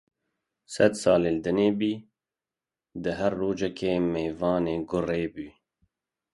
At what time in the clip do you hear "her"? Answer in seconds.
3.19-3.33